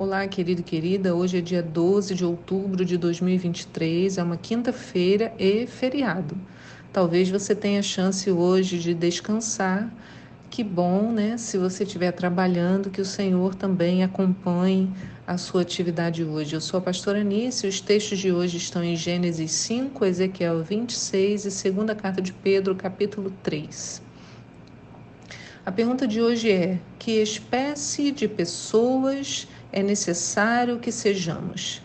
[0.00, 1.12] Olá, querido e querida.
[1.12, 6.38] Hoje é dia 12 de outubro de 2023, é uma quinta-feira e feriado.
[6.92, 9.92] Talvez você tenha chance hoje de descansar.
[10.50, 11.36] Que bom, né?
[11.36, 14.88] Se você estiver trabalhando, que o Senhor também acompanhe
[15.26, 16.54] a sua atividade hoje.
[16.54, 21.44] Eu sou a pastora Anice, os textos de hoje estão em Gênesis 5, Ezequiel 26
[21.44, 24.06] e segunda carta de Pedro, capítulo 3.
[25.68, 31.82] A pergunta de hoje é: que espécie de pessoas é necessário que sejamos.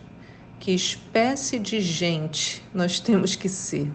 [0.59, 3.91] Que espécie de gente nós temos que ser?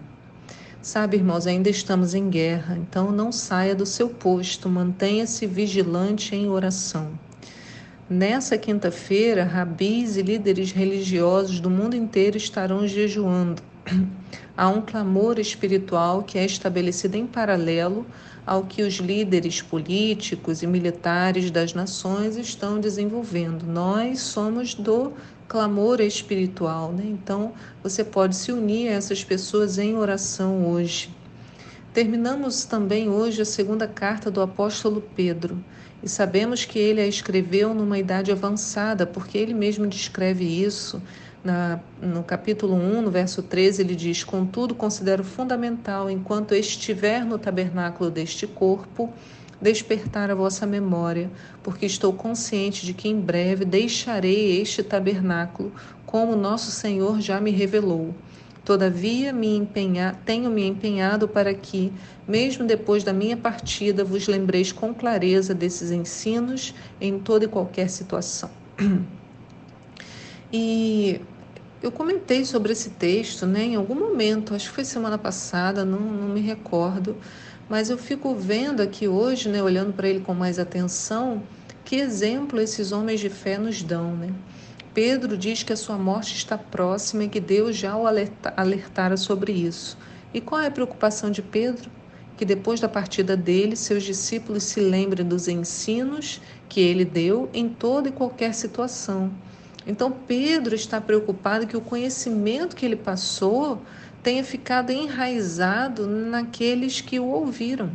[0.81, 6.47] Sabe, irmãos, ainda estamos em guerra, então não saia do seu posto, mantenha-se vigilante em
[6.47, 7.19] oração.
[8.09, 13.61] Nessa quinta-feira, rabis e líderes religiosos do mundo inteiro estarão jejuando.
[14.55, 18.05] Há um clamor espiritual que é estabelecido em paralelo
[18.45, 23.65] ao que os líderes políticos e militares das nações estão desenvolvendo.
[23.65, 25.13] Nós somos do
[25.47, 27.03] clamor espiritual, né?
[27.05, 31.09] Então, você pode se unir a essas pessoas em oração hoje.
[31.93, 35.63] Terminamos também hoje a segunda carta do apóstolo Pedro
[36.03, 41.01] e sabemos que ele a escreveu numa idade avançada, porque ele mesmo descreve isso
[41.43, 47.37] na, no capítulo 1, no verso 13, ele diz: Contudo, considero fundamental, enquanto estiver no
[47.37, 49.13] tabernáculo deste corpo,
[49.61, 51.29] despertar a vossa memória,
[51.63, 55.71] porque estou consciente de que em breve deixarei este tabernáculo,
[56.05, 58.13] como nosso Senhor já me revelou.
[58.63, 59.67] Todavia, me
[60.25, 61.91] tenho me empenhado para que,
[62.27, 67.89] mesmo depois da minha partida, vos lembreis com clareza desses ensinos em toda e qualquer
[67.89, 68.49] situação.
[70.51, 71.21] E
[71.81, 75.99] eu comentei sobre esse texto né, em algum momento, acho que foi semana passada, não,
[75.99, 77.15] não me recordo,
[77.69, 81.43] mas eu fico vendo aqui hoje, né, olhando para ele com mais atenção,
[81.85, 84.15] que exemplo esses homens de fé nos dão.
[84.15, 84.33] Né?
[84.91, 89.15] Pedro diz que a sua morte está próxima e que Deus já o alerta, alertara
[89.15, 89.97] sobre isso.
[90.33, 91.91] E qual é a preocupação de Pedro?
[92.37, 97.69] Que depois da partida dele, seus discípulos se lembrem dos ensinos que ele deu em
[97.69, 99.31] toda e qualquer situação
[99.85, 103.81] então Pedro está preocupado que o conhecimento que ele passou
[104.21, 107.91] tenha ficado enraizado naqueles que o ouviram.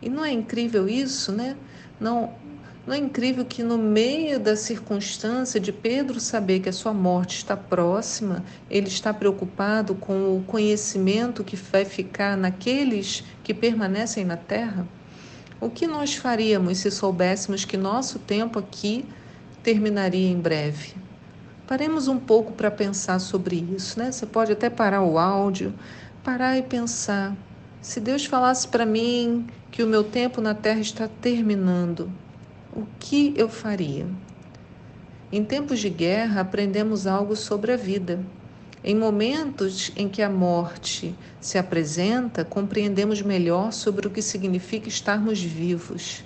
[0.00, 1.56] E não é incrível isso, né?
[1.98, 2.32] Não,
[2.86, 7.36] não é incrível que no meio da circunstância de Pedro saber que a sua morte
[7.36, 14.36] está próxima, ele está preocupado com o conhecimento que vai ficar naqueles que permanecem na
[14.36, 14.88] terra?
[15.60, 19.04] O que nós faríamos se soubéssemos que nosso tempo aqui
[19.62, 20.94] terminaria em breve?
[21.66, 24.10] Paremos um pouco para pensar sobre isso, né?
[24.10, 25.72] Você pode até parar o áudio,
[26.24, 27.36] parar e pensar.
[27.80, 32.10] Se Deus falasse para mim que o meu tempo na terra está terminando,
[32.74, 34.06] o que eu faria?
[35.32, 38.18] Em tempos de guerra, aprendemos algo sobre a vida.
[38.82, 45.40] Em momentos em que a morte se apresenta, compreendemos melhor sobre o que significa estarmos
[45.40, 46.24] vivos.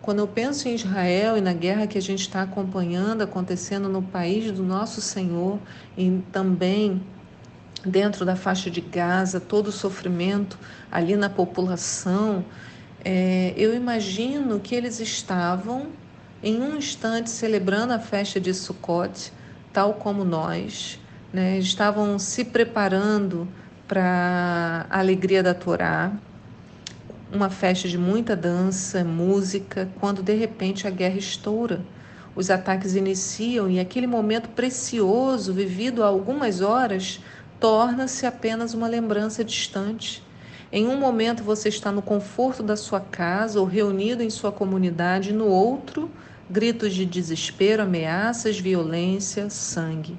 [0.00, 4.02] Quando eu penso em Israel e na guerra que a gente está acompanhando acontecendo no
[4.02, 5.58] país do nosso Senhor
[5.96, 7.02] e também
[7.84, 10.58] dentro da faixa de Gaza, todo o sofrimento
[10.90, 12.44] ali na população,
[13.04, 15.88] é, eu imagino que eles estavam
[16.42, 19.32] em um instante celebrando a festa de Sukkot,
[19.72, 21.00] tal como nós,
[21.32, 21.58] né?
[21.58, 23.48] estavam se preparando
[23.86, 26.12] para a alegria da Torá
[27.32, 31.80] uma festa de muita dança, música, quando de repente a guerra estoura.
[32.34, 37.20] Os ataques iniciam e aquele momento precioso, vivido há algumas horas,
[37.60, 40.22] torna-se apenas uma lembrança distante.
[40.70, 45.32] Em um momento você está no conforto da sua casa ou reunido em sua comunidade,
[45.32, 46.10] no outro,
[46.48, 50.16] gritos de desespero, ameaças, violência, sangue.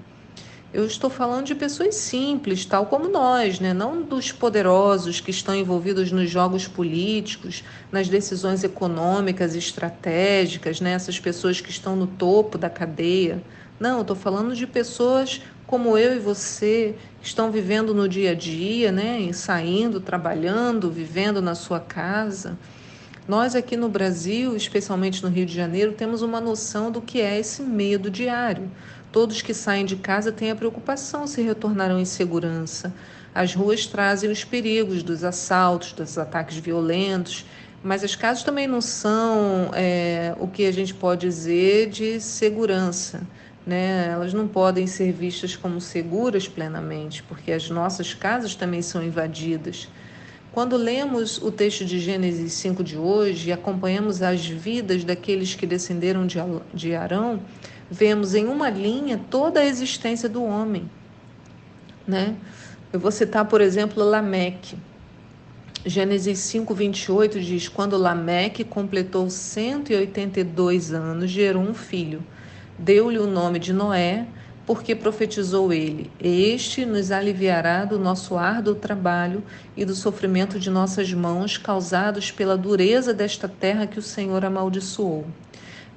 [0.72, 3.74] Eu estou falando de pessoas simples, tal como nós, né?
[3.74, 10.92] não dos poderosos que estão envolvidos nos jogos políticos, nas decisões econômicas, estratégicas, né?
[10.92, 13.42] essas pessoas que estão no topo da cadeia.
[13.80, 18.36] Não, estou falando de pessoas como eu e você, que estão vivendo no dia a
[18.36, 19.27] dia, né?
[19.33, 22.56] saindo, trabalhando, vivendo na sua casa.
[23.27, 27.39] Nós aqui no Brasil, especialmente no Rio de Janeiro, temos uma noção do que é
[27.39, 28.72] esse medo diário.
[29.12, 32.94] Todos que saem de casa têm a preocupação se retornarão em segurança.
[33.34, 37.46] As ruas trazem os perigos dos assaltos, dos ataques violentos,
[37.84, 43.22] mas as casas também não são é, o que a gente pode dizer de segurança.
[43.66, 44.10] Né?
[44.12, 49.88] Elas não podem ser vistas como seguras plenamente, porque as nossas casas também são invadidas.
[50.52, 55.66] Quando lemos o texto de Gênesis 5 de hoje e acompanhamos as vidas daqueles que
[55.68, 56.26] descenderam
[56.74, 57.40] de Arão,
[57.89, 60.89] vemos em uma linha toda a existência do homem,
[62.07, 62.36] né?
[62.91, 64.75] Eu vou citar, por exemplo, Lameque.
[65.86, 72.21] Gênesis 5, 28 diz: Quando Lameque completou 182 anos, gerou um filho.
[72.77, 74.25] Deu-lhe o nome de Noé,
[74.65, 79.44] porque profetizou ele: Este nos aliviará do nosso árduo trabalho
[79.77, 85.25] e do sofrimento de nossas mãos, causados pela dureza desta terra que o Senhor amaldiçoou.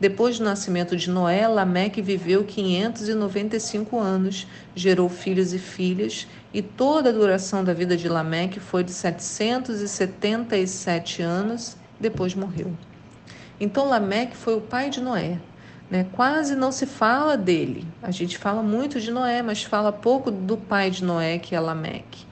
[0.02, 7.10] Depois do nascimento de Noé, Lameque viveu 595 anos, gerou filhos e filhas, e toda
[7.10, 12.72] a duração da vida de Lameque foi de 777 anos, depois morreu.
[13.60, 15.38] Então Lameque foi o pai de Noé.
[15.88, 16.04] Né?
[16.10, 17.87] Quase não se fala dele.
[18.02, 21.60] A gente fala muito de Noé, mas fala pouco do pai de Noé, que é
[21.60, 22.26] Lameque.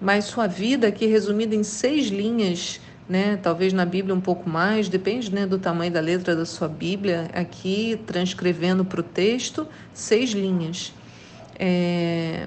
[0.00, 3.38] Mas sua vida, aqui resumida em seis linhas, né?
[3.42, 7.30] talvez na Bíblia um pouco mais, depende né, do tamanho da letra da sua Bíblia,
[7.34, 10.92] aqui transcrevendo para o texto, seis linhas.
[11.58, 12.46] É...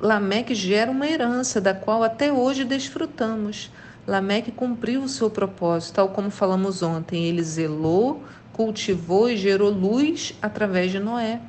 [0.00, 3.70] Lameque gera uma herança da qual até hoje desfrutamos.
[4.06, 7.24] Lameque cumpriu o seu propósito, tal como falamos ontem.
[7.24, 8.22] Ele zelou,
[8.52, 11.40] cultivou e gerou luz através de Noé.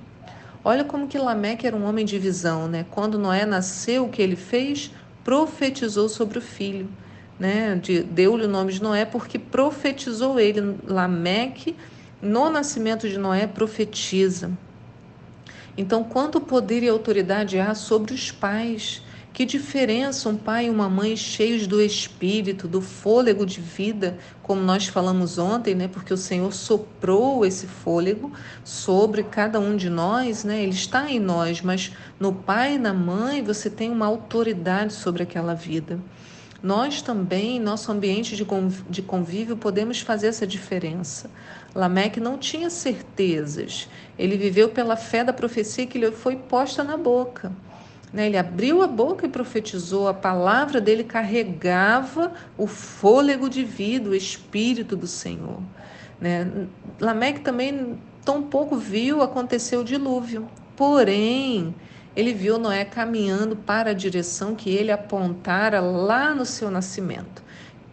[0.63, 2.85] Olha como que Lameque era um homem de visão, né?
[2.91, 4.91] Quando Noé nasceu, o que ele fez?
[5.23, 6.89] Profetizou sobre o filho,
[7.39, 7.75] né?
[7.75, 10.77] De, Deu-lhe o nome de Noé porque profetizou ele.
[10.85, 11.75] Lameque,
[12.21, 14.51] no nascimento de Noé, profetiza.
[15.77, 19.01] Então, quanto poder e autoridade há sobre os pais?
[19.39, 24.59] Que diferença um pai e uma mãe cheios do espírito, do fôlego de vida, como
[24.59, 25.87] nós falamos ontem, né?
[25.87, 28.33] Porque o Senhor soprou esse fôlego
[28.65, 30.61] sobre cada um de nós, né?
[30.61, 35.23] Ele está em nós, mas no pai e na mãe você tem uma autoridade sobre
[35.23, 35.97] aquela vida.
[36.61, 41.31] Nós também, nosso ambiente de convívio, podemos fazer essa diferença.
[41.73, 43.87] Lameque não tinha certezas,
[44.17, 47.53] ele viveu pela fé da profecia que lhe foi posta na boca.
[48.11, 48.27] Né?
[48.27, 54.15] Ele abriu a boca e profetizou, a palavra dele carregava o fôlego de vida, o
[54.15, 55.61] espírito do Senhor.
[56.19, 56.67] Né?
[56.99, 61.73] Lameque também tão pouco viu acontecer o dilúvio, porém
[62.15, 67.43] ele viu Noé caminhando para a direção que ele apontara lá no seu nascimento.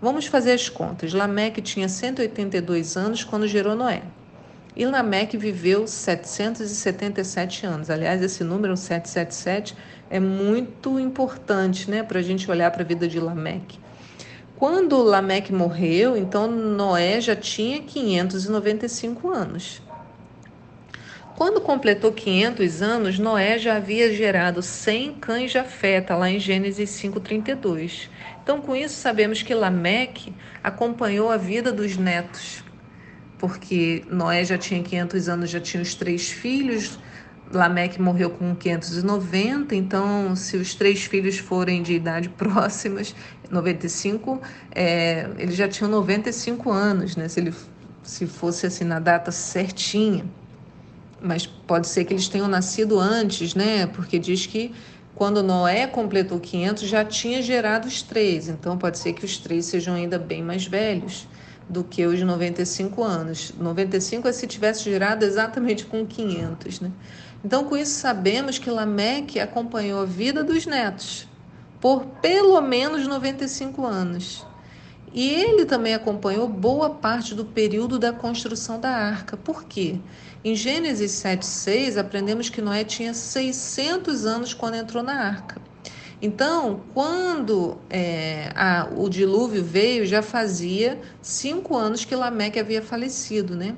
[0.00, 1.12] Vamos fazer as contas.
[1.12, 4.02] Lameque tinha 182 anos quando gerou Noé.
[4.76, 7.88] E Lameque viveu 777 anos.
[7.88, 9.74] Aliás, esse número 777
[10.10, 13.80] é muito importante né, para a gente olhar para a vida de Lameque.
[14.56, 19.80] Quando Lameque morreu, então Noé já tinha 595 anos.
[21.36, 26.90] Quando completou 500 anos, Noé já havia gerado 100 cães de afeta, lá em Gênesis
[26.90, 28.10] 5,32.
[28.42, 32.65] Então, com isso, sabemos que Lameque acompanhou a vida dos netos
[33.38, 36.98] porque Noé já tinha 500 anos, já tinha os três filhos,
[37.52, 43.14] Lameque morreu com 590, então se os três filhos forem de idade próximas,
[43.50, 44.40] 95,
[44.74, 47.28] é, ele já tinha 95 anos, né?
[47.28, 47.54] Se ele
[48.02, 50.24] se fosse assim na data certinha.
[51.20, 53.86] Mas pode ser que eles tenham nascido antes, né?
[53.86, 54.72] Porque diz que
[55.14, 59.66] quando Noé completou 500 já tinha gerado os três, então pode ser que os três
[59.66, 61.26] sejam ainda bem mais velhos
[61.68, 63.52] do que os 95 anos.
[63.58, 66.90] 95 é se tivesse girado exatamente com 500, né?
[67.44, 71.28] Então, com isso, sabemos que Lameque acompanhou a vida dos netos
[71.80, 74.44] por pelo menos 95 anos.
[75.12, 79.36] E ele também acompanhou boa parte do período da construção da arca.
[79.36, 79.98] Por quê?
[80.44, 85.60] Em Gênesis 7,6, aprendemos que Noé tinha 600 anos quando entrou na arca.
[86.20, 93.54] Então, quando é, a, o dilúvio veio, já fazia cinco anos que Lameque havia falecido,
[93.54, 93.76] né?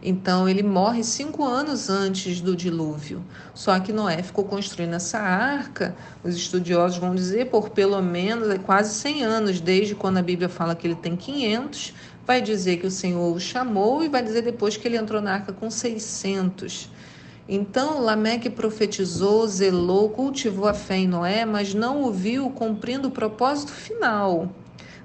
[0.00, 3.24] Então ele morre cinco anos antes do dilúvio.
[3.52, 8.58] Só que Noé ficou construindo essa arca, os estudiosos vão dizer, por pelo menos é
[8.58, 12.86] quase 100 anos, desde quando a Bíblia fala que ele tem 500, vai dizer que
[12.86, 16.90] o Senhor o chamou e vai dizer depois que ele entrou na arca com 600.
[17.48, 23.10] Então Lameque profetizou, zelou, cultivou a fé em Noé, mas não o viu cumprindo o
[23.10, 24.52] propósito final.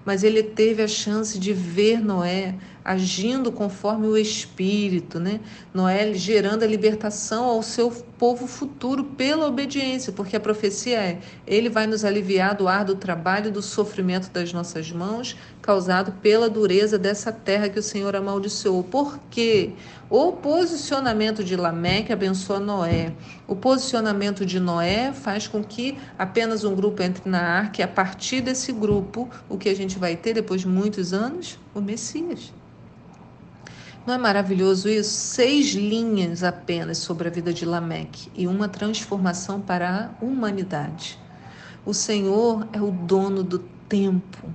[0.04, 5.40] Mas ele teve a chance de ver Noé agindo conforme o Espírito, né?
[5.74, 7.90] Noé gerando a libertação ao seu
[8.24, 12.96] povo futuro pela obediência, porque a profecia é: Ele vai nos aliviar do ar do
[12.96, 18.82] trabalho do sofrimento das nossas mãos, causado pela dureza dessa terra que o Senhor amaldiçoou.
[18.82, 19.74] Por quê?
[20.10, 23.12] O posicionamento de Lameque abençoa Noé.
[23.46, 27.89] O posicionamento de Noé faz com que apenas um grupo entre na arca e a
[27.89, 31.60] partir desse grupo, o que a gente vai ter depois de muitos anos?
[31.75, 32.53] O Messias.
[34.05, 35.12] Não é maravilhoso isso?
[35.12, 41.17] Seis linhas apenas sobre a vida de Lameque e uma transformação para a humanidade.
[41.86, 44.50] O Senhor é o dono do tempo.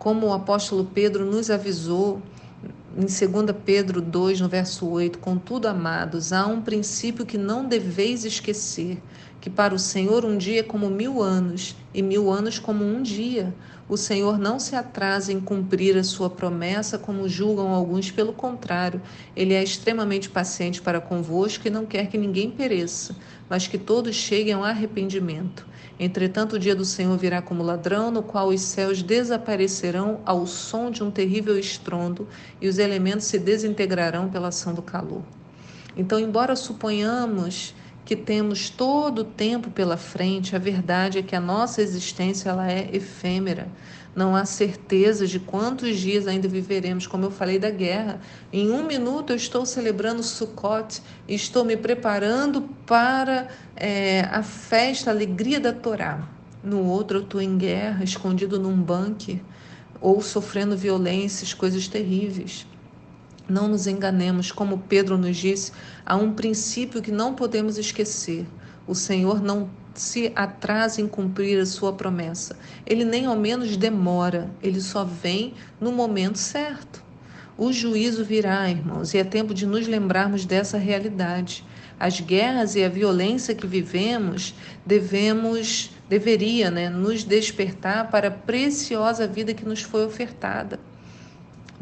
[0.00, 2.20] Como o apóstolo Pedro nos avisou
[2.96, 8.24] em 2 Pedro 2, no verso 8: Contudo, amados, há um princípio que não deveis
[8.24, 9.00] esquecer
[9.42, 13.02] que para o Senhor um dia é como mil anos, e mil anos como um
[13.02, 13.52] dia.
[13.88, 19.02] O Senhor não se atrasa em cumprir a sua promessa, como julgam alguns, pelo contrário,
[19.34, 23.16] ele é extremamente paciente para convosco e não quer que ninguém pereça,
[23.50, 25.66] mas que todos cheguem ao arrependimento.
[25.98, 30.88] Entretanto, o dia do Senhor virá como ladrão, no qual os céus desaparecerão ao som
[30.88, 32.28] de um terrível estrondo
[32.60, 35.22] e os elementos se desintegrarão pela ação do calor.
[35.96, 41.40] Então, embora suponhamos que temos todo o tempo pela frente, a verdade é que a
[41.40, 43.68] nossa existência ela é efêmera.
[44.14, 48.20] Não há certeza de quantos dias ainda viveremos, como eu falei da guerra.
[48.52, 55.14] Em um minuto eu estou celebrando Sukkot estou me preparando para é, a festa, a
[55.14, 56.28] alegria da Torá.
[56.62, 59.40] No outro eu estou em guerra, escondido num bunker
[59.98, 62.66] ou sofrendo violências, coisas terríveis.
[63.48, 65.72] Não nos enganemos, como Pedro nos disse,
[66.06, 68.46] há um princípio que não podemos esquecer.
[68.86, 72.56] O Senhor não se atrasa em cumprir a sua promessa.
[72.86, 77.02] Ele nem ao menos demora, ele só vem no momento certo.
[77.56, 81.64] O juízo virá, irmãos, e é tempo de nos lembrarmos dessa realidade.
[82.00, 89.26] As guerras e a violência que vivemos devemos deveria, né, nos despertar para a preciosa
[89.26, 90.80] vida que nos foi ofertada.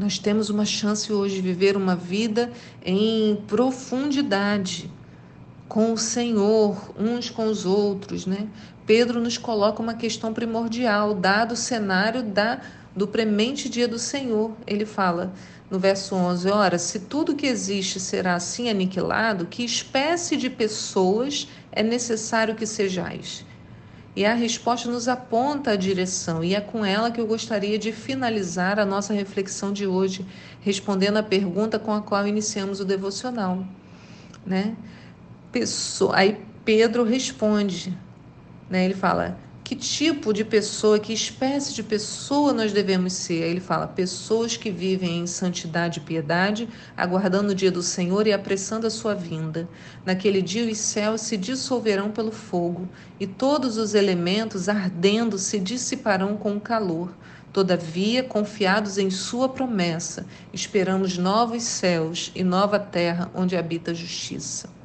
[0.01, 2.51] Nós temos uma chance hoje de viver uma vida
[2.83, 4.91] em profundidade
[5.69, 8.49] com o Senhor, uns com os outros, né?
[8.87, 12.63] Pedro nos coloca uma questão primordial, dado o cenário da
[12.97, 14.53] do premente dia do Senhor.
[14.67, 15.35] Ele fala
[15.71, 21.47] no verso 11: Ora, se tudo que existe será assim aniquilado, que espécie de pessoas
[21.71, 23.45] é necessário que sejais?
[24.15, 27.93] E a resposta nos aponta a direção, e é com ela que eu gostaria de
[27.93, 30.27] finalizar a nossa reflexão de hoje,
[30.61, 33.65] respondendo à pergunta com a qual iniciamos o devocional.
[34.45, 34.77] Né?
[35.53, 37.97] Pessoa, aí Pedro responde,
[38.69, 38.85] né?
[38.85, 39.39] ele fala:
[39.71, 43.45] que tipo de pessoa, que espécie de pessoa nós devemos ser?
[43.45, 48.33] Ele fala: pessoas que vivem em santidade e piedade, aguardando o dia do Senhor e
[48.33, 49.69] apressando a sua vinda.
[50.05, 52.89] Naquele dia os céus se dissolverão pelo fogo,
[53.21, 57.15] e todos os elementos ardendo se dissiparão com o calor.
[57.53, 64.80] Todavia, confiados em Sua promessa, esperamos novos céus e nova terra onde habita a justiça.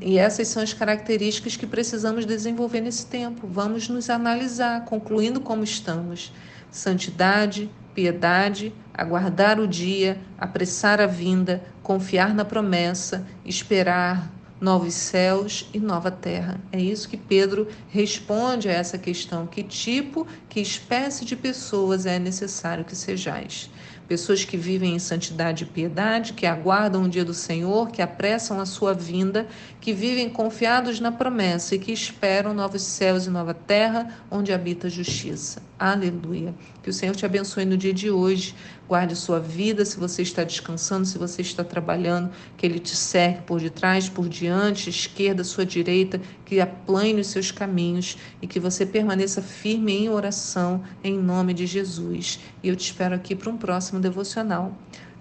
[0.00, 3.46] E essas são as características que precisamos desenvolver nesse tempo.
[3.46, 6.32] Vamos nos analisar, concluindo como estamos:
[6.70, 15.78] santidade, piedade, aguardar o dia, apressar a vinda, confiar na promessa, esperar novos céus e
[15.78, 16.60] nova terra.
[16.72, 22.18] É isso que Pedro responde a essa questão: que tipo, que espécie de pessoas é
[22.18, 23.70] necessário que sejais?
[24.08, 28.58] Pessoas que vivem em santidade e piedade, que aguardam o dia do Senhor, que apressam
[28.58, 29.46] a sua vinda,
[29.80, 34.86] que vivem confiados na promessa e que esperam novos céus e nova terra onde habita
[34.86, 35.62] a justiça.
[35.78, 36.54] Aleluia.
[36.82, 38.54] Que o Senhor te abençoe no dia de hoje.
[38.88, 43.42] Guarde sua vida, se você está descansando, se você está trabalhando, que Ele te cerque
[43.42, 48.86] por detrás, por diante, esquerda, sua direita, que aplane os seus caminhos e que você
[48.86, 52.40] permaneça firme em oração, em nome de Jesus.
[52.62, 54.74] E eu te espero aqui para um próximo devocional.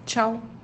[0.05, 0.56] Tchau!